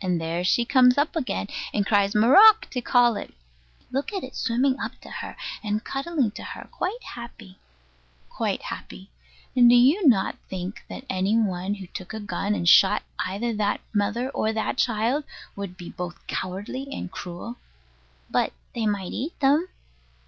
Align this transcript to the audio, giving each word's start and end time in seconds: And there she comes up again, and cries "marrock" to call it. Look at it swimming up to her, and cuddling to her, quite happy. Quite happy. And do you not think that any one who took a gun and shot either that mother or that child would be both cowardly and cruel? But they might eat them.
And 0.00 0.20
there 0.20 0.44
she 0.44 0.64
comes 0.64 0.96
up 0.96 1.16
again, 1.16 1.48
and 1.74 1.84
cries 1.84 2.14
"marrock" 2.14 2.70
to 2.70 2.80
call 2.80 3.16
it. 3.16 3.34
Look 3.90 4.12
at 4.12 4.22
it 4.22 4.36
swimming 4.36 4.78
up 4.78 5.00
to 5.00 5.10
her, 5.10 5.34
and 5.64 5.82
cuddling 5.82 6.30
to 6.36 6.44
her, 6.44 6.68
quite 6.70 7.02
happy. 7.02 7.58
Quite 8.28 8.62
happy. 8.62 9.10
And 9.56 9.68
do 9.68 9.74
you 9.74 10.06
not 10.06 10.36
think 10.48 10.84
that 10.88 11.04
any 11.10 11.36
one 11.36 11.74
who 11.74 11.88
took 11.88 12.14
a 12.14 12.20
gun 12.20 12.54
and 12.54 12.68
shot 12.68 13.02
either 13.26 13.52
that 13.52 13.80
mother 13.92 14.30
or 14.30 14.52
that 14.52 14.78
child 14.78 15.24
would 15.56 15.76
be 15.76 15.90
both 15.90 16.24
cowardly 16.28 16.86
and 16.92 17.10
cruel? 17.10 17.56
But 18.30 18.52
they 18.76 18.86
might 18.86 19.10
eat 19.12 19.40
them. 19.40 19.66